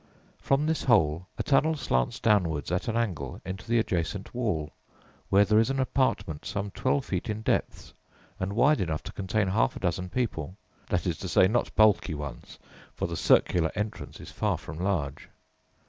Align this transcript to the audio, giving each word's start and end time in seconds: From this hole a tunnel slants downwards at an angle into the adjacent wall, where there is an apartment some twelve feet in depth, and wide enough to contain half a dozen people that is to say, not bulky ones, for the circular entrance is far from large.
From 0.39 0.65
this 0.65 0.83
hole 0.85 1.27
a 1.37 1.43
tunnel 1.43 1.75
slants 1.75 2.19
downwards 2.19 2.71
at 2.71 2.87
an 2.87 2.97
angle 2.97 3.39
into 3.45 3.67
the 3.69 3.77
adjacent 3.77 4.33
wall, 4.33 4.71
where 5.29 5.45
there 5.45 5.59
is 5.59 5.69
an 5.69 5.79
apartment 5.79 6.43
some 6.43 6.71
twelve 6.71 7.05
feet 7.05 7.29
in 7.29 7.43
depth, 7.43 7.93
and 8.39 8.53
wide 8.53 8.81
enough 8.81 9.03
to 9.03 9.11
contain 9.13 9.49
half 9.49 9.75
a 9.75 9.79
dozen 9.79 10.09
people 10.09 10.57
that 10.87 11.05
is 11.05 11.19
to 11.19 11.27
say, 11.27 11.47
not 11.47 11.75
bulky 11.75 12.15
ones, 12.15 12.57
for 12.95 13.05
the 13.05 13.15
circular 13.15 13.71
entrance 13.75 14.19
is 14.19 14.31
far 14.31 14.57
from 14.57 14.79
large. 14.79 15.29